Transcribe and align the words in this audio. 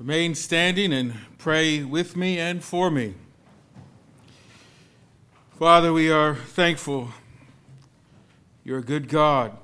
Remain 0.00 0.34
standing 0.34 0.94
and 0.94 1.14
pray 1.36 1.84
with 1.84 2.16
me 2.16 2.38
and 2.38 2.64
for 2.64 2.90
me. 2.90 3.12
Father, 5.58 5.92
we 5.92 6.10
are 6.10 6.34
thankful. 6.34 7.10
You're 8.64 8.78
a 8.78 8.82
good 8.82 9.08
God. 9.08 9.58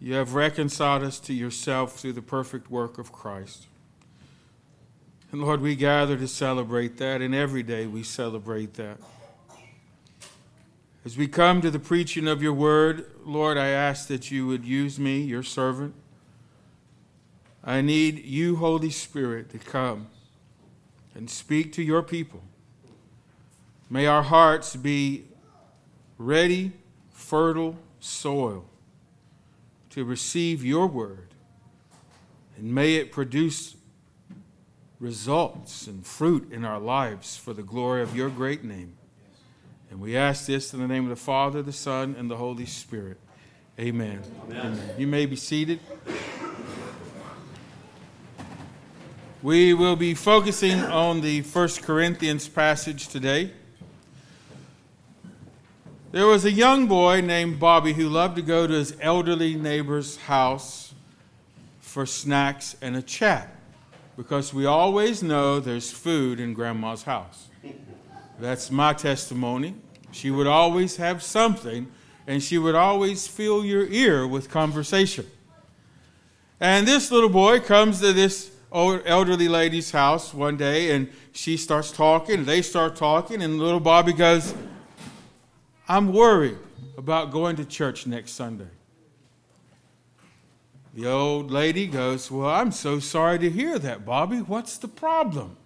You 0.00 0.14
have 0.14 0.32
reconciled 0.32 1.02
us 1.02 1.20
to 1.20 1.34
yourself 1.34 1.98
through 2.00 2.14
the 2.14 2.22
perfect 2.22 2.70
work 2.70 2.96
of 2.96 3.12
Christ. 3.12 3.66
And 5.32 5.42
Lord, 5.42 5.60
we 5.60 5.76
gather 5.76 6.16
to 6.16 6.26
celebrate 6.26 6.96
that, 6.96 7.20
and 7.20 7.34
every 7.34 7.62
day 7.62 7.86
we 7.86 8.02
celebrate 8.02 8.72
that. 8.74 8.96
As 11.04 11.18
we 11.18 11.28
come 11.28 11.60
to 11.60 11.70
the 11.70 11.78
preaching 11.78 12.26
of 12.26 12.42
your 12.42 12.54
word, 12.54 13.04
Lord, 13.22 13.58
I 13.58 13.66
ask 13.66 14.08
that 14.08 14.30
you 14.30 14.46
would 14.46 14.64
use 14.64 14.98
me, 14.98 15.20
your 15.20 15.42
servant 15.42 15.94
I 17.66 17.80
need 17.80 18.24
you, 18.24 18.56
Holy 18.56 18.90
Spirit, 18.90 19.50
to 19.50 19.58
come 19.58 20.06
and 21.16 21.28
speak 21.28 21.72
to 21.72 21.82
your 21.82 22.02
people. 22.02 22.42
May 23.90 24.06
our 24.06 24.22
hearts 24.22 24.76
be 24.76 25.24
ready, 26.16 26.72
fertile 27.10 27.76
soil 27.98 28.66
to 29.90 30.04
receive 30.04 30.64
your 30.64 30.86
word. 30.86 31.28
And 32.56 32.72
may 32.72 32.94
it 32.96 33.10
produce 33.10 33.74
results 35.00 35.86
and 35.86 36.06
fruit 36.06 36.52
in 36.52 36.64
our 36.64 36.78
lives 36.78 37.36
for 37.36 37.52
the 37.52 37.62
glory 37.62 38.02
of 38.02 38.14
your 38.14 38.30
great 38.30 38.62
name. 38.62 38.96
And 39.90 40.00
we 40.00 40.16
ask 40.16 40.46
this 40.46 40.72
in 40.72 40.80
the 40.80 40.86
name 40.86 41.04
of 41.04 41.10
the 41.10 41.16
Father, 41.16 41.62
the 41.62 41.72
Son, 41.72 42.14
and 42.18 42.30
the 42.30 42.36
Holy 42.36 42.66
Spirit. 42.66 43.18
Amen. 43.78 44.22
Amen. 44.44 44.58
Amen. 44.58 44.90
You 44.98 45.06
may 45.06 45.26
be 45.26 45.36
seated. 45.36 45.80
We 49.46 49.74
will 49.74 49.94
be 49.94 50.14
focusing 50.14 50.80
on 50.80 51.20
the 51.20 51.42
First 51.42 51.84
Corinthians 51.84 52.48
passage 52.48 53.06
today. 53.06 53.52
There 56.10 56.26
was 56.26 56.44
a 56.44 56.50
young 56.50 56.88
boy 56.88 57.20
named 57.20 57.60
Bobby 57.60 57.92
who 57.92 58.08
loved 58.08 58.34
to 58.34 58.42
go 58.42 58.66
to 58.66 58.74
his 58.74 58.96
elderly 59.00 59.54
neighbor's 59.54 60.16
house 60.16 60.94
for 61.78 62.06
snacks 62.06 62.74
and 62.82 62.96
a 62.96 63.02
chat 63.02 63.54
because 64.16 64.52
we 64.52 64.66
always 64.66 65.22
know 65.22 65.60
there's 65.60 65.92
food 65.92 66.40
in 66.40 66.52
grandma's 66.52 67.04
house. 67.04 67.46
That's 68.40 68.72
my 68.72 68.94
testimony. 68.94 69.76
She 70.10 70.32
would 70.32 70.48
always 70.48 70.96
have 70.96 71.22
something 71.22 71.86
and 72.26 72.42
she 72.42 72.58
would 72.58 72.74
always 72.74 73.28
fill 73.28 73.64
your 73.64 73.86
ear 73.86 74.26
with 74.26 74.50
conversation. 74.50 75.30
And 76.58 76.84
this 76.84 77.12
little 77.12 77.30
boy 77.30 77.60
comes 77.60 78.00
to 78.00 78.12
this 78.12 78.55
elderly 78.72 79.48
lady's 79.48 79.90
house 79.90 80.34
one 80.34 80.56
day 80.56 80.90
and 80.90 81.08
she 81.32 81.56
starts 81.56 81.90
talking, 81.90 82.44
they 82.44 82.62
start 82.62 82.96
talking, 82.96 83.42
and 83.42 83.58
little 83.58 83.80
Bobby 83.80 84.12
goes, 84.12 84.54
I'm 85.88 86.12
worried 86.12 86.58
about 86.96 87.30
going 87.30 87.56
to 87.56 87.64
church 87.64 88.06
next 88.06 88.32
Sunday. 88.32 88.68
The 90.94 91.06
old 91.06 91.50
lady 91.50 91.86
goes, 91.86 92.30
Well, 92.30 92.48
I'm 92.48 92.72
so 92.72 93.00
sorry 93.00 93.38
to 93.40 93.50
hear 93.50 93.78
that, 93.78 94.06
Bobby. 94.06 94.38
What's 94.38 94.78
the 94.78 94.88
problem? 94.88 95.58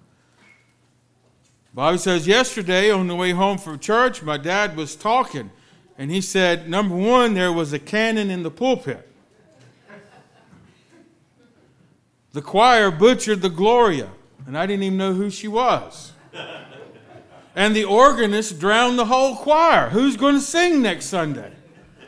Bobby 1.72 1.98
says, 1.98 2.26
Yesterday 2.26 2.90
on 2.90 3.06
the 3.06 3.14
way 3.14 3.30
home 3.30 3.56
from 3.56 3.78
church, 3.78 4.22
my 4.22 4.36
dad 4.36 4.76
was 4.76 4.96
talking, 4.96 5.52
and 5.96 6.10
he 6.10 6.20
said, 6.20 6.68
Number 6.68 6.96
one, 6.96 7.34
there 7.34 7.52
was 7.52 7.72
a 7.72 7.78
cannon 7.78 8.28
in 8.28 8.42
the 8.42 8.50
pulpit. 8.50 9.08
The 12.32 12.42
choir 12.42 12.90
butchered 12.90 13.42
the 13.42 13.48
Gloria, 13.48 14.10
and 14.46 14.56
I 14.56 14.66
didn't 14.66 14.84
even 14.84 14.98
know 14.98 15.14
who 15.14 15.30
she 15.30 15.48
was. 15.48 16.12
And 17.56 17.74
the 17.74 17.84
organist 17.84 18.60
drowned 18.60 18.98
the 18.98 19.06
whole 19.06 19.34
choir. 19.36 19.90
Who's 19.90 20.16
going 20.16 20.36
to 20.36 20.40
sing 20.40 20.80
next 20.80 21.06
Sunday? 21.06 21.52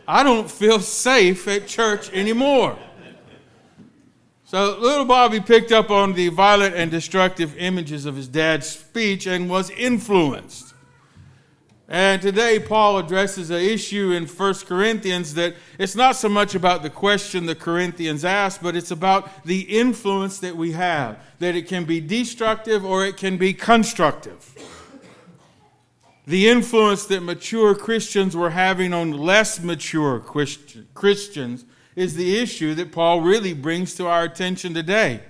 I 0.07 0.23
don't 0.23 0.51
feel 0.51 0.79
safe 0.79 1.49
at 1.49 1.67
church 1.67 2.13
anymore. 2.13 2.79
So 4.45 4.79
little 4.79 5.07
Bobby 5.07 5.41
picked 5.41 5.73
up 5.73 5.91
on 5.91 6.13
the 6.13 6.29
violent 6.29 6.75
and 6.75 6.91
destructive 6.91 7.57
images 7.57 8.07
of 8.07 8.17
his 8.17 8.29
dad's 8.29 8.69
speech 8.69 9.27
and 9.27 9.49
was 9.49 9.71
influenced. 9.71 10.72
And 11.93 12.23
today, 12.23 12.59
Paul 12.59 12.97
addresses 12.97 13.51
an 13.51 13.61
issue 13.61 14.13
in 14.13 14.27
1 14.27 14.55
Corinthians 14.67 15.35
that 15.35 15.55
it's 15.79 15.95
not 15.95 16.17
so 16.17 16.27
much 16.27 16.55
about 16.55 16.83
the 16.83 16.89
question 16.89 17.45
the 17.45 17.55
Corinthians 17.55 18.25
asked, 18.25 18.63
but 18.63 18.75
it's 18.75 18.91
about 18.91 19.45
the 19.45 19.61
influence 19.61 20.39
that 20.39 20.57
we 20.57 20.73
have, 20.73 21.19
that 21.39 21.55
it 21.55 21.69
can 21.69 21.85
be 21.85 22.01
destructive 22.01 22.83
or 22.83 23.05
it 23.05 23.19
can 23.19 23.37
be 23.37 23.53
constructive. 23.53 24.55
The 26.27 26.49
influence 26.49 27.05
that 27.09 27.23
mature 27.23 27.75
Christians 27.75 28.35
were 28.35 28.51
having 28.51 28.95
on 28.95 29.13
less 29.13 29.61
mature 29.61 30.19
Christians 30.19 31.67
is 31.95 32.15
the 32.15 32.39
issue 32.39 32.75
that 32.75 32.91
Paul 32.91 33.21
really 33.21 33.53
brings 33.53 33.95
to 33.97 34.07
our 34.07 34.25
attention 34.25 34.73
today. 34.73 35.21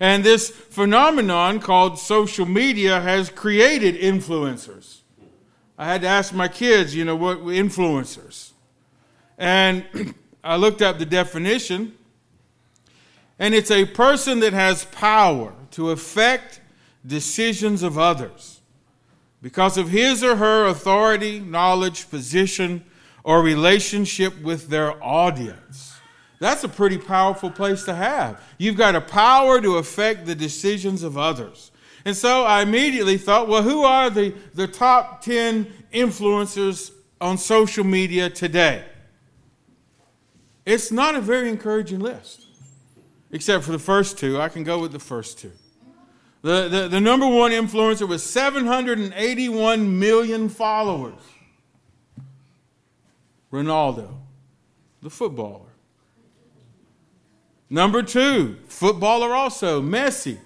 And 0.00 0.24
this 0.24 0.48
phenomenon 0.48 1.60
called 1.60 1.98
social 1.98 2.46
media 2.46 3.02
has 3.02 3.28
created 3.28 3.96
influencers. 3.96 5.00
I 5.78 5.86
had 5.86 6.00
to 6.02 6.06
ask 6.06 6.32
my 6.32 6.48
kids, 6.48 6.94
you 6.94 7.04
know, 7.04 7.16
what 7.16 7.38
influencers. 7.40 8.52
And 9.36 10.14
I 10.44 10.56
looked 10.56 10.80
up 10.82 10.98
the 10.98 11.06
definition, 11.06 11.96
and 13.38 13.54
it's 13.54 13.70
a 13.70 13.84
person 13.84 14.40
that 14.40 14.52
has 14.52 14.84
power 14.86 15.52
to 15.72 15.90
affect 15.90 16.60
decisions 17.06 17.82
of 17.82 17.98
others 17.98 18.60
because 19.42 19.76
of 19.76 19.90
his 19.90 20.24
or 20.24 20.36
her 20.36 20.66
authority, 20.66 21.40
knowledge, 21.40 22.08
position, 22.10 22.84
or 23.22 23.42
relationship 23.42 24.40
with 24.40 24.68
their 24.68 25.02
audience. 25.04 25.98
That's 26.38 26.64
a 26.64 26.68
pretty 26.68 26.98
powerful 26.98 27.50
place 27.50 27.84
to 27.84 27.94
have. 27.94 28.42
You've 28.58 28.76
got 28.76 28.94
a 28.94 29.00
power 29.00 29.60
to 29.60 29.76
affect 29.76 30.26
the 30.26 30.34
decisions 30.34 31.02
of 31.02 31.16
others. 31.18 31.70
And 32.06 32.16
so 32.16 32.44
I 32.44 32.62
immediately 32.62 33.18
thought, 33.18 33.48
well, 33.48 33.62
who 33.62 33.82
are 33.82 34.08
the, 34.08 34.32
the 34.54 34.68
top 34.68 35.22
10 35.22 35.66
influencers 35.92 36.92
on 37.20 37.36
social 37.36 37.82
media 37.82 38.30
today? 38.30 38.84
It's 40.64 40.92
not 40.92 41.16
a 41.16 41.20
very 41.20 41.48
encouraging 41.48 41.98
list, 41.98 42.46
except 43.32 43.64
for 43.64 43.72
the 43.72 43.80
first 43.80 44.18
two. 44.18 44.40
I 44.40 44.48
can 44.48 44.62
go 44.62 44.78
with 44.78 44.92
the 44.92 45.00
first 45.00 45.40
two. 45.40 45.50
The, 46.42 46.68
the, 46.68 46.86
the 46.86 47.00
number 47.00 47.26
one 47.26 47.50
influencer 47.50 48.06
was 48.06 48.22
781 48.22 49.98
million 49.98 50.48
followers. 50.48 51.18
Ronaldo, 53.52 54.14
the 55.02 55.10
footballer. 55.10 55.72
Number 57.68 58.04
two, 58.04 58.58
footballer 58.68 59.34
also, 59.34 59.82
Messi, 59.82 60.38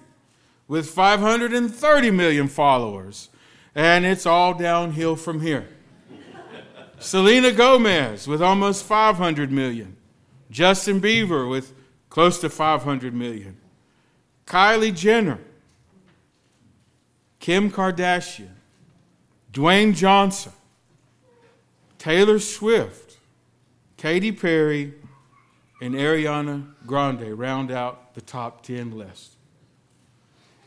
with 0.71 0.89
530 0.89 2.11
million 2.11 2.47
followers. 2.47 3.27
And 3.75 4.05
it's 4.05 4.25
all 4.25 4.53
downhill 4.53 5.17
from 5.17 5.41
here. 5.41 5.67
Selena 6.97 7.51
Gomez 7.51 8.25
with 8.25 8.41
almost 8.41 8.85
500 8.85 9.51
million. 9.51 9.97
Justin 10.49 11.01
Bieber 11.01 11.49
with 11.49 11.73
close 12.09 12.39
to 12.39 12.49
500 12.49 13.13
million. 13.13 13.57
Kylie 14.47 14.95
Jenner. 14.95 15.39
Kim 17.41 17.69
Kardashian. 17.69 18.53
Dwayne 19.51 19.93
Johnson. 19.93 20.53
Taylor 21.97 22.39
Swift. 22.39 23.17
Katy 23.97 24.31
Perry. 24.31 24.93
And 25.81 25.95
Ariana 25.95 26.65
Grande 26.85 27.37
round 27.37 27.71
out 27.71 28.13
the 28.13 28.21
top 28.21 28.63
10 28.63 28.97
list. 28.97 29.30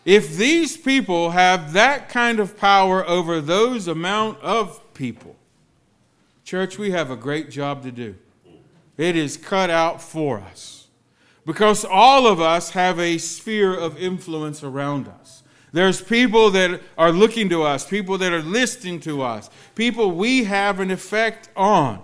If 0.05 0.37
these 0.37 0.77
people 0.77 1.31
have 1.31 1.73
that 1.73 2.09
kind 2.09 2.39
of 2.39 2.59
power 2.59 3.07
over 3.09 3.41
those 3.41 3.89
amount 3.89 4.41
of 4.43 4.81
people, 4.93 5.37
church, 6.45 6.79
we 6.79 6.91
have 6.91 7.11
a 7.11 7.17
great 7.17 7.51
job 7.51 7.83
to 7.85 7.93
do. 7.93 8.15
It 8.97 9.17
is 9.17 9.37
cut 9.37 9.71
out 9.71 10.03
for 10.03 10.39
us. 10.41 10.89
Because 11.47 11.85
all 11.85 12.27
of 12.27 12.41
us 12.41 12.71
have 12.71 12.99
a 12.99 13.19
sphere 13.19 13.75
of 13.75 13.99
influence 13.99 14.63
around 14.63 15.09
us. 15.09 15.43
There's 15.73 16.01
people 16.01 16.51
that 16.53 16.81
are 16.97 17.11
looking 17.11 17.49
to 17.49 17.65
us, 17.65 17.87
people 17.87 18.17
that 18.19 18.33
are 18.33 18.43
listening 18.43 19.01
to 19.01 19.23
us, 19.23 19.51
people 19.75 20.13
we 20.13 20.45
have 20.45 20.81
an 20.81 20.91
effect 20.91 21.49
on. 21.57 22.03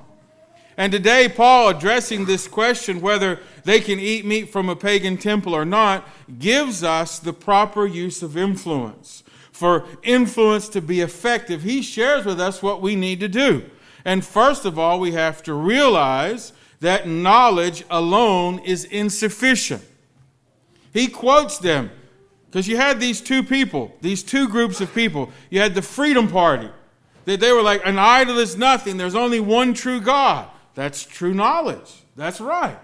And 0.76 0.93
today, 0.93 1.28
Paul, 1.28 1.69
addressing 1.69 2.25
this 2.25 2.49
question 2.49 3.00
whether 3.00 3.40
they 3.64 3.81
can 3.81 3.99
eat 3.99 4.25
meat 4.25 4.50
from 4.50 4.69
a 4.69 4.76
pagan 4.76 5.17
temple 5.17 5.55
or 5.55 5.64
not, 5.64 6.08
gives 6.38 6.82
us 6.82 7.19
the 7.19 7.32
proper 7.32 7.87
use 7.87 8.22
of 8.22 8.37
influence. 8.37 9.22
For 9.52 9.84
influence 10.02 10.69
to 10.70 10.81
be 10.81 11.00
effective, 11.00 11.62
he 11.62 11.82
shares 11.82 12.25
with 12.25 12.40
us 12.40 12.62
what 12.62 12.81
we 12.81 12.96
need 12.96 13.20
to 13.20 13.28
do. 13.28 13.69
And 14.05 14.25
first 14.25 14.64
of 14.64 14.78
all, 14.78 14.99
we 14.99 15.12
have 15.12 15.43
to 15.43 15.52
realize 15.52 16.52
that 16.81 17.06
knowledge 17.06 17.84
alone 17.90 18.61
is 18.61 18.84
insufficient. 18.84 19.84
He 20.93 21.08
quotes 21.08 21.58
them 21.58 21.90
because 22.46 22.67
you 22.67 22.76
had 22.76 22.99
these 22.99 23.20
two 23.20 23.43
people, 23.43 23.94
these 24.00 24.22
two 24.22 24.49
groups 24.49 24.81
of 24.81 24.93
people. 24.94 25.31
You 25.50 25.61
had 25.61 25.75
the 25.75 25.82
Freedom 25.82 26.26
Party, 26.26 26.69
that 27.26 27.38
they 27.38 27.52
were 27.52 27.62
like, 27.62 27.82
an 27.84 27.99
idol 27.99 28.38
is 28.38 28.56
nothing, 28.56 28.96
there's 28.96 29.14
only 29.14 29.40
one 29.40 29.75
true 29.75 30.00
God. 30.00 30.49
That's 30.81 31.05
true 31.05 31.35
knowledge. 31.35 31.93
That's 32.17 32.41
right. 32.41 32.79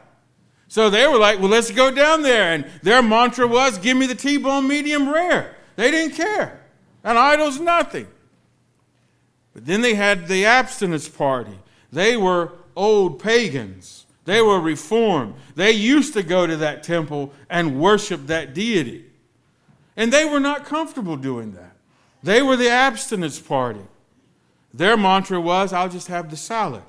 So 0.69 0.91
they 0.91 1.07
were 1.07 1.17
like, 1.17 1.39
well, 1.39 1.49
let's 1.49 1.71
go 1.71 1.91
down 1.91 2.21
there. 2.21 2.53
And 2.53 2.67
their 2.83 3.01
mantra 3.01 3.47
was, 3.47 3.79
give 3.79 3.97
me 3.97 4.05
the 4.05 4.15
T 4.15 4.37
bone 4.37 4.69
medium 4.69 5.09
rare. 5.09 5.57
They 5.77 5.91
didn't 5.91 6.15
care. 6.15 6.61
An 7.03 7.17
idol's 7.17 7.59
nothing. 7.59 8.07
But 9.55 9.65
then 9.65 9.81
they 9.81 9.95
had 9.95 10.29
the 10.29 10.45
abstinence 10.45 11.09
party. 11.09 11.59
They 11.91 12.19
were 12.19 12.53
old 12.77 13.19
pagans. 13.19 14.05
They 14.27 14.43
were 14.43 14.61
reformed. 14.61 15.33
They 15.55 15.73
used 15.73 16.13
to 16.13 16.23
go 16.23 16.47
to 16.47 16.59
that 16.59 16.83
temple 16.83 17.33
and 17.49 17.81
worship 17.81 18.27
that 18.27 18.53
deity. 18.53 19.07
And 19.97 20.13
they 20.13 20.27
were 20.27 20.41
not 20.41 20.67
comfortable 20.67 21.17
doing 21.17 21.53
that. 21.53 21.75
They 22.23 22.43
were 22.43 22.59
the 22.59 22.69
abstinence 22.69 23.41
party. 23.41 23.87
Their 24.75 24.99
mantra 24.99 25.41
was, 25.41 25.73
I'll 25.73 25.89
just 25.89 26.09
have 26.09 26.29
the 26.29 26.37
salad 26.37 26.83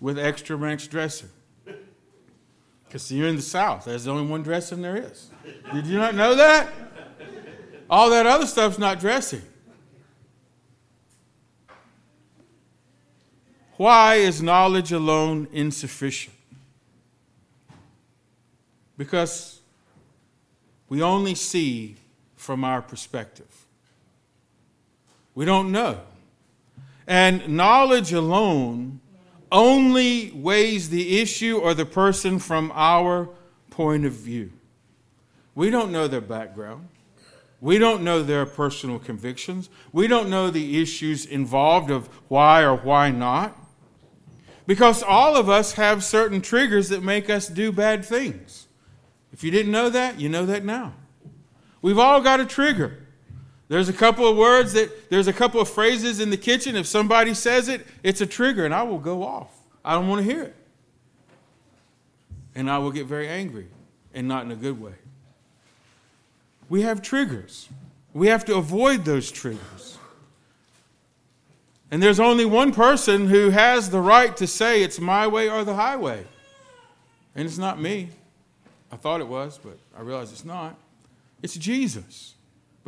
with 0.00 0.18
extra 0.18 0.56
ranch 0.56 0.88
dressing. 0.88 1.28
Because 2.84 3.10
you're 3.12 3.28
in 3.28 3.36
the 3.36 3.42
South. 3.42 3.84
There's 3.84 4.08
only 4.08 4.26
one 4.26 4.42
dressing 4.42 4.82
there 4.82 4.96
is. 4.96 5.28
Did 5.72 5.86
you 5.86 5.98
not 5.98 6.14
know 6.14 6.34
that? 6.34 6.72
All 7.88 8.10
that 8.10 8.26
other 8.26 8.46
stuff's 8.46 8.78
not 8.78 8.98
dressing. 8.98 9.42
Why 13.76 14.16
is 14.16 14.42
knowledge 14.42 14.92
alone 14.92 15.48
insufficient? 15.52 16.36
Because 18.98 19.60
we 20.88 21.00
only 21.00 21.34
see 21.34 21.96
from 22.36 22.64
our 22.64 22.82
perspective. 22.82 23.66
We 25.34 25.44
don't 25.44 25.72
know. 25.72 26.00
And 27.06 27.48
knowledge 27.48 28.12
alone 28.12 29.00
only 29.52 30.30
weighs 30.32 30.90
the 30.90 31.20
issue 31.20 31.58
or 31.58 31.74
the 31.74 31.86
person 31.86 32.38
from 32.38 32.72
our 32.74 33.28
point 33.70 34.04
of 34.04 34.12
view. 34.12 34.52
We 35.54 35.70
don't 35.70 35.92
know 35.92 36.08
their 36.08 36.20
background. 36.20 36.88
We 37.60 37.78
don't 37.78 38.02
know 38.02 38.22
their 38.22 38.46
personal 38.46 38.98
convictions. 38.98 39.68
We 39.92 40.06
don't 40.06 40.30
know 40.30 40.50
the 40.50 40.80
issues 40.80 41.26
involved 41.26 41.90
of 41.90 42.08
why 42.28 42.62
or 42.62 42.76
why 42.76 43.10
not. 43.10 43.56
Because 44.66 45.02
all 45.02 45.36
of 45.36 45.48
us 45.48 45.72
have 45.72 46.04
certain 46.04 46.40
triggers 46.40 46.88
that 46.88 47.02
make 47.02 47.28
us 47.28 47.48
do 47.48 47.72
bad 47.72 48.04
things. 48.04 48.68
If 49.32 49.44
you 49.44 49.50
didn't 49.50 49.72
know 49.72 49.90
that, 49.90 50.20
you 50.20 50.28
know 50.28 50.46
that 50.46 50.64
now. 50.64 50.94
We've 51.82 51.98
all 51.98 52.20
got 52.20 52.40
a 52.40 52.46
trigger. 52.46 53.06
There's 53.70 53.88
a 53.88 53.92
couple 53.92 54.26
of 54.26 54.36
words 54.36 54.72
that, 54.72 55.10
there's 55.10 55.28
a 55.28 55.32
couple 55.32 55.60
of 55.60 55.68
phrases 55.68 56.18
in 56.18 56.30
the 56.30 56.36
kitchen. 56.36 56.74
If 56.74 56.88
somebody 56.88 57.34
says 57.34 57.68
it, 57.68 57.86
it's 58.02 58.20
a 58.20 58.26
trigger, 58.26 58.64
and 58.64 58.74
I 58.74 58.82
will 58.82 58.98
go 58.98 59.22
off. 59.22 59.56
I 59.84 59.94
don't 59.94 60.08
want 60.08 60.26
to 60.26 60.28
hear 60.28 60.42
it. 60.42 60.56
And 62.56 62.68
I 62.68 62.78
will 62.78 62.90
get 62.90 63.06
very 63.06 63.28
angry, 63.28 63.68
and 64.12 64.26
not 64.26 64.44
in 64.44 64.50
a 64.50 64.56
good 64.56 64.82
way. 64.82 64.94
We 66.68 66.82
have 66.82 67.00
triggers. 67.00 67.68
We 68.12 68.26
have 68.26 68.44
to 68.46 68.56
avoid 68.56 69.04
those 69.04 69.30
triggers. 69.30 69.98
And 71.92 72.02
there's 72.02 72.18
only 72.18 72.44
one 72.44 72.72
person 72.72 73.28
who 73.28 73.50
has 73.50 73.90
the 73.90 74.00
right 74.00 74.36
to 74.38 74.48
say 74.48 74.82
it's 74.82 74.98
my 74.98 75.28
way 75.28 75.48
or 75.48 75.62
the 75.62 75.76
highway. 75.76 76.26
And 77.36 77.46
it's 77.46 77.58
not 77.58 77.80
me. 77.80 78.08
I 78.90 78.96
thought 78.96 79.20
it 79.20 79.28
was, 79.28 79.60
but 79.62 79.78
I 79.96 80.00
realize 80.00 80.32
it's 80.32 80.44
not. 80.44 80.76
It's 81.40 81.54
Jesus. 81.54 82.34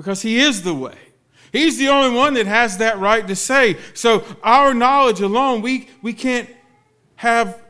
Because 0.03 0.23
he 0.23 0.41
is 0.41 0.63
the 0.63 0.75
way. 0.75 0.97
He's 1.53 1.79
the 1.79 1.87
only 1.87 2.17
one 2.17 2.35
that 2.35 2.47
has 2.47 2.79
that 2.79 2.99
right 2.99 3.25
to 3.29 3.37
say. 3.37 3.77
So, 3.95 4.25
our 4.43 4.75
knowledge 4.75 5.21
alone, 5.21 5.63
we, 5.63 5.89
we 6.03 6.13
can't 6.13 6.51
have 7.15 7.63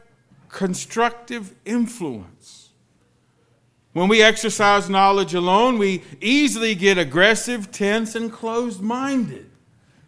constructive 0.49 1.55
influence. 1.67 2.71
When 3.93 4.09
we 4.09 4.23
exercise 4.23 4.89
knowledge 4.89 5.35
alone, 5.35 5.77
we 5.77 6.05
easily 6.23 6.75
get 6.75 6.97
aggressive, 6.97 7.71
tense, 7.71 8.15
and 8.15 8.33
closed 8.33 8.81
minded. 8.81 9.51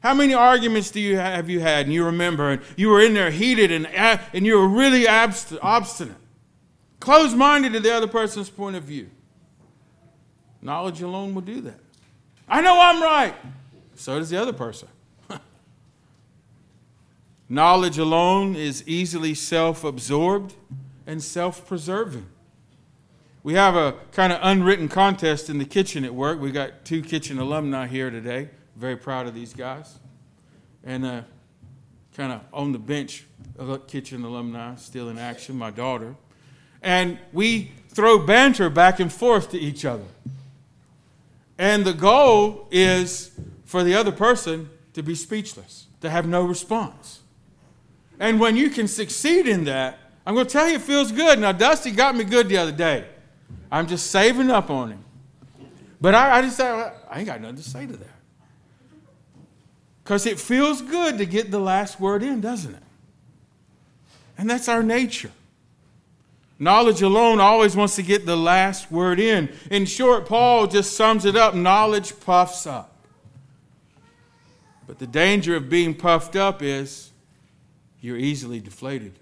How 0.02 0.14
many 0.14 0.32
arguments 0.32 0.90
do 0.90 1.00
you 1.00 1.18
have 1.18 1.50
you 1.50 1.60
had 1.60 1.84
and 1.84 1.92
you 1.92 2.06
remember 2.06 2.52
and 2.52 2.62
you 2.74 2.88
were 2.88 3.02
in 3.02 3.12
there 3.12 3.30
heated 3.30 3.70
and, 3.70 3.86
and 3.86 4.46
you 4.46 4.56
were 4.56 4.68
really 4.68 5.06
obstinate, 5.06 6.16
closed 7.00 7.36
minded 7.36 7.74
to 7.74 7.80
the 7.80 7.94
other 7.94 8.08
person's 8.08 8.48
point 8.48 8.76
of 8.76 8.84
view? 8.84 9.10
Knowledge 10.62 11.02
alone 11.02 11.34
will 11.34 11.42
do 11.42 11.60
that. 11.60 11.83
I 12.48 12.60
know 12.60 12.78
I'm 12.80 13.02
right. 13.02 13.34
So 13.94 14.18
does 14.18 14.30
the 14.30 14.40
other 14.40 14.52
person. 14.52 14.88
Knowledge 17.48 17.98
alone 17.98 18.56
is 18.56 18.86
easily 18.86 19.34
self 19.34 19.84
absorbed 19.84 20.54
and 21.06 21.22
self 21.22 21.66
preserving. 21.66 22.26
We 23.42 23.54
have 23.54 23.76
a 23.76 23.94
kind 24.12 24.32
of 24.32 24.40
unwritten 24.42 24.88
contest 24.88 25.50
in 25.50 25.58
the 25.58 25.66
kitchen 25.66 26.04
at 26.04 26.14
work. 26.14 26.40
We 26.40 26.50
got 26.50 26.84
two 26.84 27.02
kitchen 27.02 27.38
alumni 27.38 27.86
here 27.86 28.10
today. 28.10 28.48
Very 28.74 28.96
proud 28.96 29.26
of 29.26 29.34
these 29.34 29.52
guys. 29.52 29.98
And 30.82 31.04
uh, 31.04 31.22
kind 32.16 32.32
of 32.32 32.40
on 32.52 32.72
the 32.72 32.78
bench, 32.78 33.26
kitchen 33.86 34.24
alumni, 34.24 34.76
still 34.76 35.10
in 35.10 35.18
action, 35.18 35.56
my 35.56 35.70
daughter. 35.70 36.14
And 36.82 37.18
we 37.32 37.72
throw 37.88 38.18
banter 38.18 38.70
back 38.70 38.98
and 38.98 39.12
forth 39.12 39.50
to 39.50 39.58
each 39.58 39.84
other. 39.84 40.04
And 41.58 41.84
the 41.84 41.92
goal 41.92 42.68
is 42.70 43.30
for 43.64 43.84
the 43.84 43.94
other 43.94 44.12
person 44.12 44.70
to 44.92 45.02
be 45.02 45.14
speechless, 45.14 45.86
to 46.00 46.10
have 46.10 46.26
no 46.26 46.44
response. 46.44 47.20
And 48.18 48.40
when 48.40 48.56
you 48.56 48.70
can 48.70 48.88
succeed 48.88 49.46
in 49.46 49.64
that, 49.64 49.98
I'm 50.26 50.34
going 50.34 50.46
to 50.46 50.52
tell 50.52 50.68
you 50.68 50.76
it 50.76 50.82
feels 50.82 51.12
good. 51.12 51.38
Now, 51.38 51.52
Dusty 51.52 51.90
got 51.90 52.16
me 52.16 52.24
good 52.24 52.48
the 52.48 52.56
other 52.56 52.72
day. 52.72 53.04
I'm 53.70 53.86
just 53.86 54.10
saving 54.10 54.50
up 54.50 54.70
on 54.70 54.92
him. 54.92 55.04
But 56.00 56.14
I, 56.14 56.38
I 56.38 56.42
just 56.42 56.60
I 56.60 56.92
ain't 57.14 57.26
got 57.26 57.40
nothing 57.40 57.56
to 57.56 57.62
say 57.62 57.86
to 57.86 57.96
that. 57.96 58.08
Because 60.02 60.26
it 60.26 60.38
feels 60.38 60.82
good 60.82 61.18
to 61.18 61.26
get 61.26 61.50
the 61.50 61.58
last 61.58 61.98
word 61.98 62.22
in, 62.22 62.40
doesn't 62.40 62.74
it? 62.74 62.82
And 64.36 64.48
that's 64.48 64.68
our 64.68 64.82
nature. 64.82 65.30
Knowledge 66.58 67.02
alone 67.02 67.40
always 67.40 67.74
wants 67.74 67.96
to 67.96 68.02
get 68.02 68.26
the 68.26 68.36
last 68.36 68.90
word 68.90 69.18
in. 69.18 69.52
In 69.70 69.86
short, 69.86 70.26
Paul 70.26 70.66
just 70.66 70.96
sums 70.96 71.24
it 71.24 71.36
up 71.36 71.54
knowledge 71.54 72.18
puffs 72.20 72.66
up. 72.66 72.94
But 74.86 74.98
the 74.98 75.06
danger 75.06 75.56
of 75.56 75.68
being 75.68 75.94
puffed 75.94 76.36
up 76.36 76.62
is 76.62 77.10
you're 78.00 78.16
easily 78.16 78.60
deflated. 78.60 79.18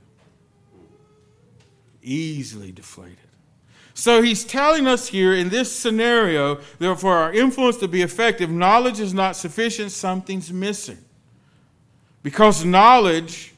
Easily 2.02 2.72
deflated. 2.72 3.16
So 3.94 4.22
he's 4.22 4.44
telling 4.44 4.86
us 4.86 5.08
here 5.08 5.34
in 5.34 5.48
this 5.50 5.70
scenario 5.70 6.56
that 6.78 6.96
for 6.98 7.14
our 7.14 7.32
influence 7.32 7.76
to 7.78 7.88
be 7.88 8.02
effective, 8.02 8.50
knowledge 8.50 9.00
is 9.00 9.14
not 9.14 9.36
sufficient, 9.36 9.92
something's 9.92 10.52
missing. 10.52 10.98
Because 12.22 12.64
knowledge 12.64 13.54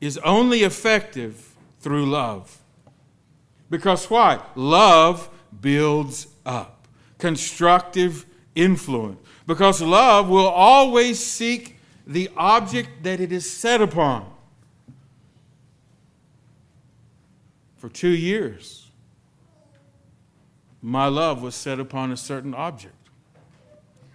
is 0.00 0.18
only 0.18 0.62
effective 0.62 1.54
through 1.80 2.06
love. 2.06 2.58
Because 3.70 4.08
why? 4.10 4.42
Love 4.54 5.30
builds 5.60 6.28
up, 6.44 6.86
constructive 7.18 8.26
influence. 8.54 9.18
Because 9.46 9.82
love 9.82 10.28
will 10.28 10.46
always 10.46 11.18
seek 11.18 11.78
the 12.06 12.30
object 12.36 13.02
that 13.02 13.20
it 13.20 13.32
is 13.32 13.50
set 13.50 13.80
upon. 13.80 14.30
For 17.76 17.88
two 17.88 18.08
years, 18.08 18.90
my 20.80 21.06
love 21.06 21.42
was 21.42 21.54
set 21.54 21.80
upon 21.80 22.12
a 22.12 22.16
certain 22.16 22.54
object. 22.54 22.94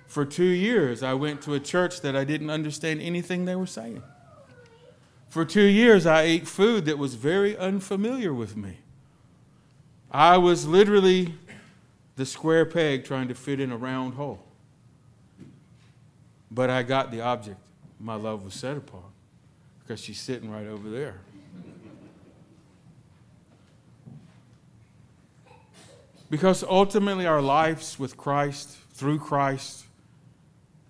For 0.08 0.26
two 0.26 0.44
years, 0.44 1.04
I 1.04 1.14
went 1.14 1.44
to 1.44 1.54
a 1.54 1.60
church 1.60 2.02
that 2.02 2.16
I 2.16 2.24
didn't 2.24 2.50
understand 2.50 3.00
anything 3.02 3.46
they 3.46 3.56
were 3.56 3.68
saying. 3.68 4.02
For 5.30 5.46
two 5.46 5.66
years, 5.66 6.08
I 6.08 6.24
ate 6.24 6.48
food 6.48 6.86
that 6.86 6.98
was 6.98 7.14
very 7.14 7.56
unfamiliar 7.56 8.34
with 8.34 8.58
me. 8.58 8.80
I 10.12 10.38
was 10.38 10.68
literally 10.68 11.34
the 12.16 12.26
square 12.26 12.66
peg 12.66 13.06
trying 13.06 13.28
to 13.28 13.36
fit 13.36 13.60
in 13.60 13.72
a 13.72 13.78
round 13.78 14.16
hole. 14.16 14.44
But 16.52 16.70
I 16.70 16.84
got 16.84 17.12
the 17.12 17.22
object 17.22 17.58
my 18.00 18.16
love 18.16 18.44
was 18.44 18.54
set 18.54 18.78
upon 18.78 19.04
because 19.80 20.00
she's 20.00 20.20
sitting 20.20 20.50
right 20.50 20.68
over 20.68 20.90
there. 20.90 21.20
Because 26.30 26.64
ultimately, 26.64 27.26
our 27.26 27.42
lives 27.42 27.98
with 27.98 28.16
Christ, 28.16 28.70
through 28.94 29.20
Christ, 29.20 29.86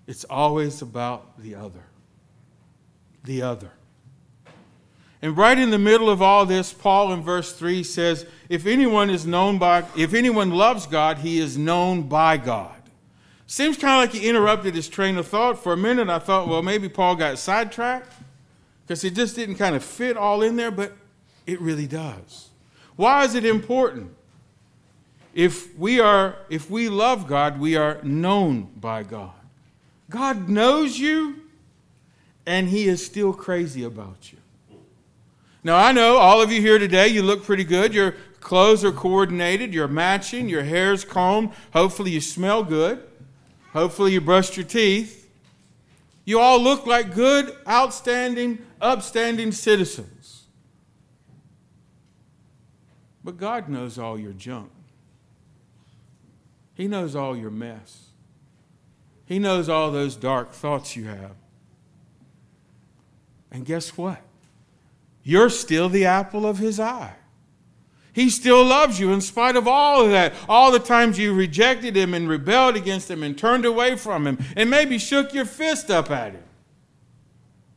it's 0.06 0.26
always 0.26 0.82
about 0.82 1.42
the 1.42 1.56
other. 1.56 1.84
The 3.24 3.42
other. 3.42 3.72
And 5.22 5.36
right 5.36 5.58
in 5.58 5.70
the 5.70 5.80
middle 5.80 6.10
of 6.10 6.22
all 6.22 6.46
this, 6.46 6.72
Paul 6.72 7.12
in 7.12 7.22
verse 7.22 7.52
3 7.52 7.84
says, 7.84 8.26
if 8.48 8.66
anyone 8.66 9.10
is 9.10 9.26
known 9.26 9.58
by 9.58 9.84
if 9.96 10.14
anyone 10.14 10.52
loves 10.52 10.88
God, 10.88 11.20
he 11.20 11.40
is 11.40 11.58
known 11.58 12.04
by 12.04 12.38
God. 12.38 12.76
Seems 13.46 13.78
kind 13.78 14.04
of 14.04 14.14
like 14.14 14.22
he 14.22 14.30
interrupted 14.30 14.76
his 14.76 14.88
train 14.88 15.18
of 15.18 15.28
thought. 15.28 15.62
For 15.62 15.74
a 15.74 15.78
minute, 15.78 16.08
I 16.08 16.20
thought, 16.20 16.48
well, 16.48 16.62
maybe 16.62 16.88
Paul 16.88 17.16
got 17.16 17.38
sidetracked 17.38 18.14
because 18.86 19.04
it 19.04 19.16
just 19.16 19.36
didn't 19.36 19.56
kind 19.56 19.76
of 19.76 19.84
fit 19.84 20.16
all 20.18 20.42
in 20.42 20.56
there, 20.56 20.72
but 20.72 20.94
it 21.46 21.60
really 21.60 21.88
does. 21.88 22.50
Why 22.96 23.24
is 23.24 23.36
it 23.36 23.46
important? 23.46 24.16
If 25.34 25.78
we 25.78 26.00
are 26.00 26.38
if 26.50 26.70
we 26.70 26.90
love 26.90 27.28
God, 27.28 27.60
we 27.60 27.76
are 27.76 28.00
known 28.04 28.64
by 28.80 29.04
God. 29.04 29.32
God 30.10 30.50
knows 30.50 30.98
you 31.00 31.36
and 32.46 32.68
he 32.68 32.88
is 32.88 33.06
still 33.06 33.32
crazy 33.32 33.84
about 33.84 34.32
you. 34.32 34.39
Now, 35.64 35.78
I 35.78 35.92
know 35.92 36.18
all 36.18 36.42
of 36.42 36.52
you 36.52 36.62
here 36.62 36.80
today, 36.80 37.10
you 37.10 37.22
look 37.22 37.44
pretty 37.44 37.66
good. 37.66 37.94
Your 37.94 38.16
clothes 38.40 38.86
are 38.86 38.92
coordinated, 38.92 39.74
you're 39.74 39.88
matching, 39.88 40.48
your 40.48 40.64
hair's 40.64 41.04
combed. 41.04 41.52
Hopefully, 41.74 42.12
you 42.12 42.22
smell 42.22 42.64
good. 42.64 43.04
Hopefully, 43.74 44.14
you 44.14 44.22
brushed 44.22 44.56
your 44.56 44.66
teeth. 44.66 45.30
You 46.24 46.40
all 46.40 46.62
look 46.62 46.86
like 46.86 47.14
good, 47.14 47.56
outstanding, 47.68 48.60
upstanding 48.80 49.52
citizens. 49.52 50.44
But 53.24 53.38
God 53.38 53.68
knows 53.68 54.00
all 54.00 54.18
your 54.18 54.34
junk, 54.34 54.72
He 56.74 56.88
knows 56.88 57.16
all 57.16 57.36
your 57.36 57.52
mess, 57.52 58.08
He 59.26 59.40
knows 59.40 59.68
all 59.68 59.92
those 59.92 60.16
dark 60.16 60.54
thoughts 60.54 60.96
you 60.96 61.06
have. 61.06 61.36
And 63.52 63.66
guess 63.66 63.98
what? 63.98 64.22
You're 65.24 65.50
still 65.50 65.90
the 65.90 66.06
apple 66.06 66.46
of 66.46 66.58
his 66.58 66.80
eye. 66.80 67.16
He 68.12 68.30
still 68.30 68.66
loves 68.66 69.00
you 69.00 69.14
in 69.14 69.22
spite 69.22 69.56
of 69.56 69.68
all 69.68 70.04
of 70.04 70.12
that. 70.12 70.34
All 70.48 70.72
the 70.72 70.80
times 70.80 71.20
you 71.20 71.34
rejected 71.34 71.96
him 71.96 72.14
and 72.14 72.28
rebelled 72.28 72.76
against 72.76 73.10
him 73.10 73.24
and 73.24 73.38
turned 73.38 73.66
away 73.66 73.96
from 73.96 74.26
him 74.26 74.38
and 74.56 74.70
maybe 74.70 74.98
shook 74.98 75.34
your 75.34 75.46
fist 75.46 75.92
up 75.92 76.10
at 76.12 76.34
him. 76.34 76.44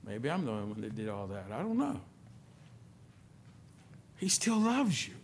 Maybe 0.05 0.31
I'm 0.31 0.45
the 0.45 0.51
only 0.51 0.65
one 0.65 0.81
that 0.81 0.95
did 0.95 1.09
all 1.09 1.27
that. 1.29 1.47
I 1.53 1.59
don't 1.59 1.79
know. 1.79 2.01
He 4.17 4.29
still 4.29 4.59
loves 4.59 5.07
you. 5.07 5.15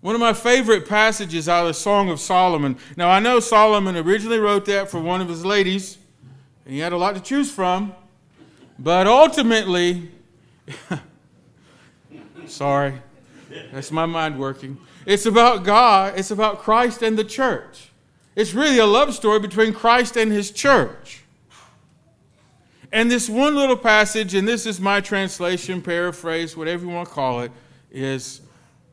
One 0.00 0.14
of 0.14 0.20
my 0.20 0.32
favorite 0.32 0.86
passages 0.86 1.48
out 1.48 1.62
of 1.62 1.68
the 1.68 1.74
Song 1.74 2.10
of 2.10 2.20
Solomon. 2.20 2.76
Now, 2.96 3.08
I 3.08 3.20
know 3.20 3.40
Solomon 3.40 3.96
originally 3.96 4.38
wrote 4.38 4.66
that 4.66 4.90
for 4.90 5.00
one 5.00 5.22
of 5.22 5.28
his 5.28 5.44
ladies, 5.44 5.96
and 6.64 6.74
he 6.74 6.80
had 6.80 6.92
a 6.92 6.96
lot 6.96 7.14
to 7.14 7.20
choose 7.20 7.50
from. 7.50 7.94
But 8.78 9.06
ultimately, 9.06 10.10
Sorry. 12.46 13.00
That's 13.72 13.90
my 13.90 14.06
mind 14.06 14.38
working. 14.38 14.78
It's 15.06 15.26
about 15.26 15.64
God, 15.64 16.18
it's 16.18 16.30
about 16.30 16.60
Christ 16.60 17.02
and 17.02 17.18
the 17.18 17.24
church. 17.24 17.90
It's 18.34 18.54
really 18.54 18.78
a 18.78 18.86
love 18.86 19.14
story 19.14 19.38
between 19.38 19.72
Christ 19.72 20.16
and 20.16 20.32
his 20.32 20.50
church. 20.50 21.22
And 22.90 23.10
this 23.10 23.28
one 23.28 23.54
little 23.54 23.76
passage, 23.76 24.34
and 24.34 24.46
this 24.46 24.66
is 24.66 24.80
my 24.80 25.00
translation, 25.00 25.82
paraphrase, 25.82 26.56
whatever 26.56 26.84
you 26.84 26.90
want 26.90 27.08
to 27.08 27.14
call 27.14 27.40
it, 27.40 27.52
is 27.90 28.40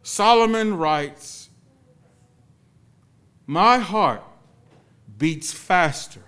Solomon 0.03 0.77
writes, 0.77 1.49
My 3.45 3.77
heart 3.77 4.23
beats 5.17 5.53
faster 5.53 6.23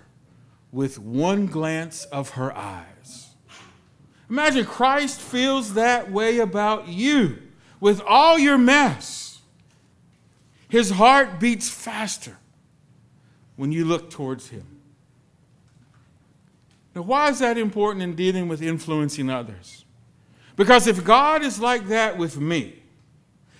with 0.72 0.98
one 0.98 1.46
glance 1.46 2.04
of 2.06 2.30
her 2.30 2.56
eyes 2.56 2.93
Imagine 4.34 4.64
Christ 4.64 5.20
feels 5.20 5.74
that 5.74 6.10
way 6.10 6.40
about 6.40 6.88
you 6.88 7.38
with 7.78 8.00
all 8.04 8.36
your 8.36 8.58
mess. 8.58 9.40
His 10.68 10.90
heart 10.90 11.38
beats 11.38 11.68
faster 11.68 12.36
when 13.54 13.70
you 13.70 13.84
look 13.84 14.10
towards 14.10 14.48
Him. 14.48 14.66
Now, 16.96 17.02
why 17.02 17.28
is 17.28 17.38
that 17.38 17.56
important 17.56 18.02
in 18.02 18.16
dealing 18.16 18.48
with 18.48 18.60
influencing 18.60 19.30
others? 19.30 19.84
Because 20.56 20.88
if 20.88 21.04
God 21.04 21.44
is 21.44 21.60
like 21.60 21.86
that 21.86 22.18
with 22.18 22.36
me, 22.36 22.82